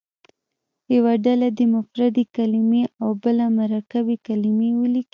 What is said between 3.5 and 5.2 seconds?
مرکبې کلمې ولیکي.